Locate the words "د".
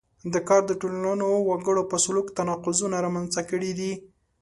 0.67-0.71